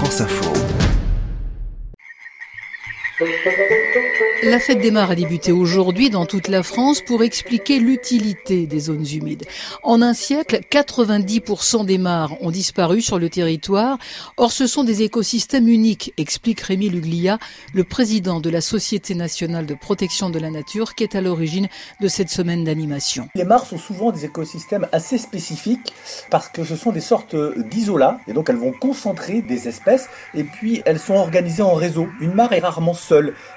[0.00, 0.89] France Info.
[4.42, 8.80] La fête des mares a débuté aujourd'hui dans toute la France pour expliquer l'utilité des
[8.80, 9.44] zones humides.
[9.82, 13.98] En un siècle, 90% des mares ont disparu sur le territoire.
[14.38, 17.38] Or, ce sont des écosystèmes uniques, explique Rémi Luglia,
[17.74, 21.68] le président de la Société nationale de protection de la nature, qui est à l'origine
[22.00, 23.28] de cette semaine d'animation.
[23.34, 25.92] Les mares sont souvent des écosystèmes assez spécifiques
[26.30, 27.36] parce que ce sont des sortes
[27.68, 32.08] d'isolats et donc elles vont concentrer des espèces et puis elles sont organisées en réseau.
[32.22, 33.09] Une mare est rarement seule,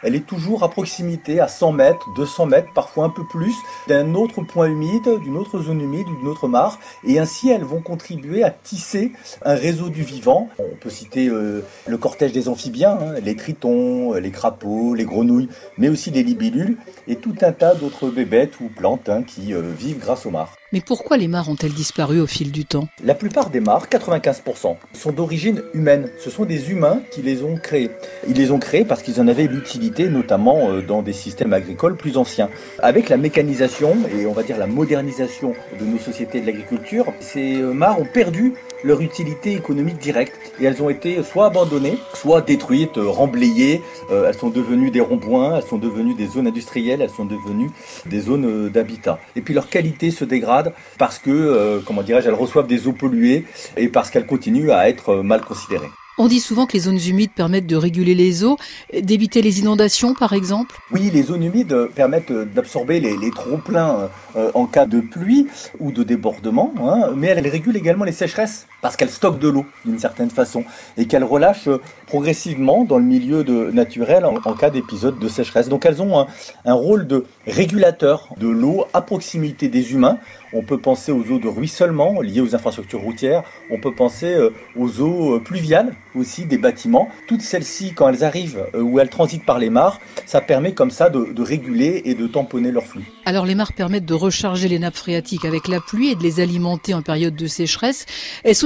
[0.03, 3.55] elle est toujours à proximité, à 100 mètres, 200 mètres, parfois un peu plus,
[3.87, 6.79] d'un autre point humide, d'une autre zone humide ou d'une autre mare.
[7.05, 9.11] Et ainsi, elles vont contribuer à tisser
[9.43, 10.49] un réseau du vivant.
[10.59, 15.49] On peut citer euh, le cortège des amphibiens, hein, les tritons, les crapauds, les grenouilles,
[15.77, 19.61] mais aussi les libellules et tout un tas d'autres bébêtes ou plantes hein, qui euh,
[19.77, 20.55] vivent grâce aux mares.
[20.73, 22.87] Mais pourquoi les mares ont-elles disparu au fil du temps?
[23.03, 26.09] La plupart des mares, 95%, sont d'origine humaine.
[26.19, 27.91] Ce sont des humains qui les ont créées.
[28.27, 31.95] Ils les ont créées parce qu'ils en avaient l'utilité, notamment euh, dans des systèmes agricoles
[31.95, 32.49] plus anciens.
[32.79, 37.55] Avec la mécanisation et on va dire la modernisation de nos sociétés de l'agriculture, ces
[37.55, 42.41] euh, mares ont perdu leur utilité économique directe et elles ont été soit abandonnées, soit
[42.41, 43.81] détruites, euh, remblayées.
[44.11, 47.69] elles sont devenues des ronds-points, elles sont devenues des zones industrielles, elles sont devenues
[48.05, 49.19] des zones d'habitat.
[49.35, 53.45] Et puis leur qualité se dégrade parce que, comment dirais-je, elles reçoivent des eaux polluées
[53.77, 55.89] et parce qu'elles continuent à être mal considérées.
[56.19, 58.57] On dit souvent que les zones humides permettent de réguler les eaux,
[58.93, 60.77] d'éviter les inondations par exemple.
[60.91, 65.47] Oui, les zones humides permettent d'absorber les, trop-pleins euh, en cas de pluie
[65.79, 69.65] ou de débordement, hein, mais elles régulent également les sécheresses parce qu'elles stockent de l'eau
[69.85, 70.63] d'une certaine façon
[70.97, 71.69] et qu'elles relâchent
[72.05, 75.69] progressivement dans le milieu naturel en, cas d'épisode de sécheresse.
[75.69, 76.27] Donc elles ont
[76.65, 80.19] un rôle de régulateur de l'eau à proximité des humains
[80.53, 83.43] on peut penser aux eaux de ruissellement liées aux infrastructures routières.
[83.71, 87.09] On peut penser euh, aux eaux euh, pluviales aussi des bâtiments.
[87.27, 90.91] Toutes celles-ci, quand elles arrivent euh, ou elles transitent par les mares, ça permet comme
[90.91, 93.03] ça de, réguler et de tamponner leur flux.
[93.25, 96.39] Alors les mares permettent de recharger les nappes phréatiques avec la pluie et de les
[96.39, 98.05] alimenter en période de sécheresse.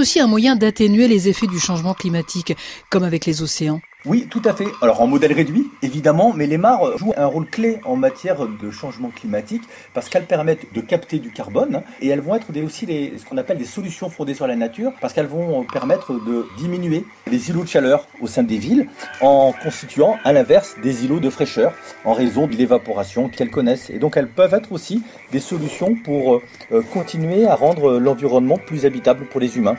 [0.08, 2.56] Aussi un moyen d'atténuer les effets du changement climatique,
[2.90, 4.68] comme avec les océans oui, tout à fait.
[4.82, 8.72] Alors en modèle réduit, évidemment, mais les mares jouent un rôle clé en matière de
[8.72, 9.64] changement climatique
[9.94, 13.58] parce qu'elles permettent de capter du carbone et elles vont être aussi ce qu'on appelle
[13.58, 17.68] des solutions fondées sur la nature parce qu'elles vont permettre de diminuer les îlots de
[17.68, 18.88] chaleur au sein des villes
[19.20, 21.74] en constituant à l'inverse des îlots de fraîcheur
[22.06, 23.90] en raison de l'évaporation qu'elles connaissent.
[23.90, 25.04] Et donc elles peuvent être aussi
[25.34, 26.36] des solutions pour
[26.72, 29.76] euh, continuer à rendre l'environnement plus habitable pour les humains.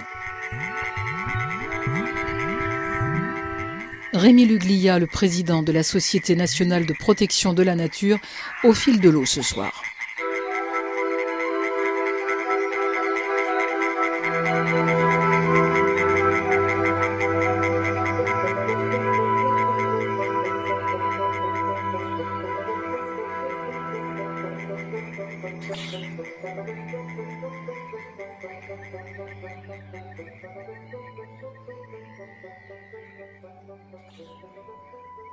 [4.13, 8.19] Rémi Luglia, le président de la Société nationale de protection de la nature,
[8.65, 9.83] au fil de l'eau ce soir.
[27.29, 27.43] Thank
[34.19, 35.28] you.